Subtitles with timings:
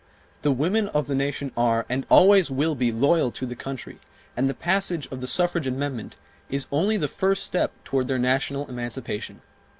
[0.41, 3.99] The women of the nation are, and always will be, loyal to the country,
[4.35, 6.17] and the passage of the suffrage amendment
[6.49, 9.41] is only the first step toward their national emancipation.